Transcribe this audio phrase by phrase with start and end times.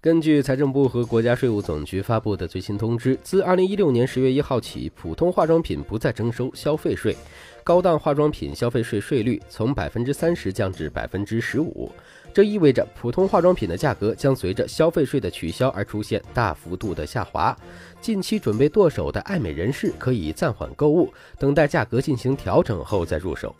[0.00, 7.16] 根据财政部和国家税务总局发布的最新通知，自二零一六年十月一号起，普通化妆品不再征收消费税，
[7.64, 11.90] 高档化妆品消费税税率从百分之三十降至百分之十五。
[12.32, 17.56] 这意味着普通化妆品的价格将随着消费税的取消而出现大幅度的下滑。
[18.00, 23.52] 近期准备剁手的爱美人士可以暂缓购物，等待价格进行调整后再入手。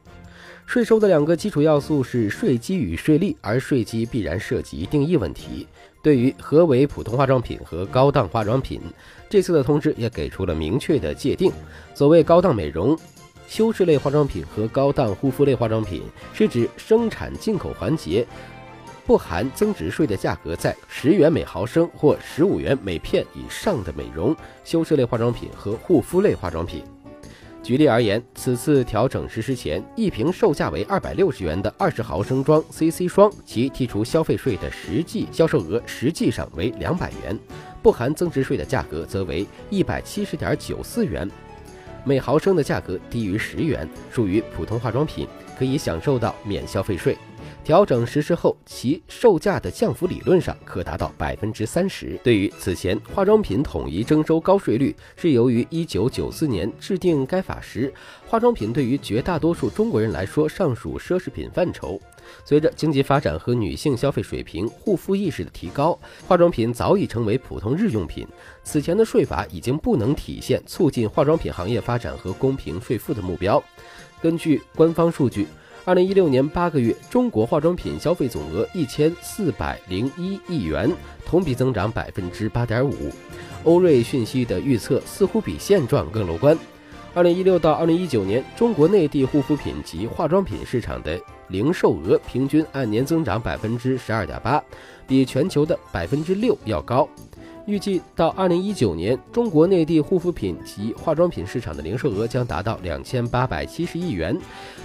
[0.66, 5.66] 税收的两个基础要素是税基与税率，而税基必然涉及定义问题。
[6.08, 8.80] 对于何为普通化妆品和高档化妆品，
[9.28, 11.52] 这次的通知也给出了明确的界定。
[11.94, 12.98] 所谓高档美容、
[13.46, 18.26] 修饰类化妆品和高档护肤类化妆品，是指生产进口环节
[19.04, 24.34] 不含增值税的价格在十元每毫升或十五元每片以上的美容、
[24.64, 26.82] 修饰类化妆品和护肤类化妆品。
[27.68, 37.38] 举例而言，此次调整实施前，一瓶售价为二百六十元的二十毫升装 CC 霜，其剔除消费税的实际销售额实际上为两百元，
[37.82, 41.30] 不含增值税的价格则为一百七十点九四元，
[42.06, 47.18] 每毫升的价格低于十元，属于普通化妆品，可以享受到免消费税。
[47.68, 52.18] 调整实施后，其售价的降幅理论上可达到百分之三十。
[52.24, 57.92] 对于此前化妆品统一征收高税率，是由于一九九四年制定该法时，
[58.26, 62.00] 化妆品对于绝大多数中国人来说尚属奢侈品范畴。
[62.42, 68.26] 随着经济发展和女性消费水平、护肤意识的提高，化妆品早已成为普通日用品。
[68.64, 73.62] 此前的税法已经不能体现促进化妆品行业发展和公平税负的目标。
[74.22, 75.46] 根据官方数据。
[75.84, 80.90] 二零一六年八个月，中国化妆品消费总额一千四百零一亿元，
[81.24, 83.10] 同比增长百分之八点五。
[83.64, 86.56] 欧瑞讯息的预测似乎比现状更乐观。
[87.14, 91.18] 二零一六到二零一九年，中国内地护肤品及化妆品市场的
[91.48, 94.62] 零售额平均按年增长百分之十二点八，
[95.06, 97.08] 比全球的百分之六要高。
[97.68, 104.34] 预计到二零一九年，中国内地护肤品及化妆品市场的零售额将达到两千八百七十亿元。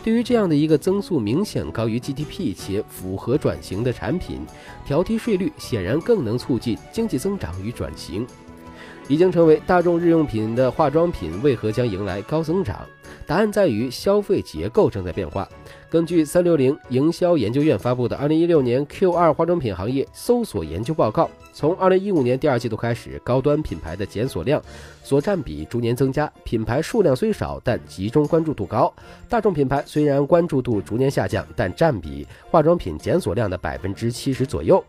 [0.04, 4.42] 对于这样的一个增速明显高于 GDP 且符合转型的产品，
[4.86, 8.28] 调低税率显然更能促进经济增长与转型。
[9.08, 12.86] 已经成为大众日用品的化妆品为何将迎来高增长？
[13.26, 15.48] 答案在于消费结构正在变化。
[15.94, 24.60] 根据三六零营销研究院发布的《二零一六年 Q 二化妆品行业搜索研究报告》，从二零一五年第二季度开始，高端品牌的检索量
[25.04, 28.92] 所占比逐年增加，品牌数量虽少，但集中关注度高；
[29.30, 34.84] 大众品牌虽然关注度逐年下降，但占比化妆品检索量的百分之七十左右。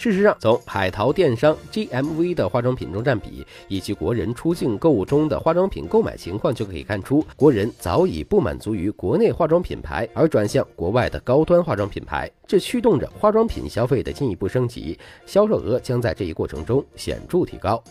[0.00, 17.84] 事实上，从海淘电商 GMV 的化妆品中占比，以及国人出境购物中的化妆品购买情况，就可以看出，国人早已不满足于国内化妆品牌，而转向国外的高端化妆品牌，这驱动着化妆品消费的进一步升级，销售额将在这一过程中显著提高。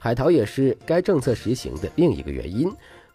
[0.00, 2.68] 海淘也是该政策实行的另一个原因。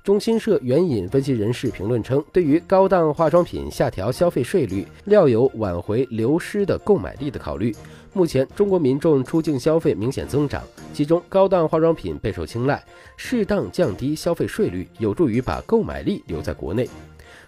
[0.05, 7.75] 中新社援引分析人士评论称，对于高档化妆品下调消费税率，料有挽回流失的购买力的考虑。
[8.17, 12.83] 目前，中国民众出境消费明显增长，其中高档化妆品备受青睐，
[13.15, 16.89] 适当降低消费税率，有助于把购买力留在国内。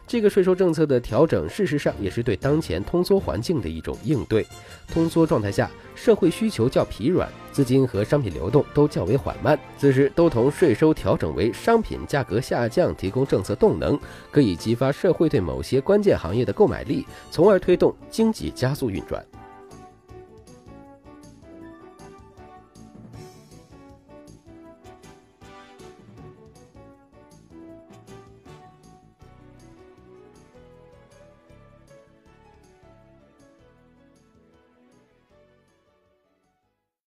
[0.06, 4.46] 这个税收政策的调整，事实上也是对当前通缩环境的一种应对。
[4.88, 9.58] 通缩状态下，社会需求较疲软，资金和商品流动都较为缓慢。
[9.76, 14.00] 此时，都同税收调整为商品价格下降提供政策动能，
[14.30, 19.26] 可以激发社会对某些关键行业的购买力，从而推动经济加速运转。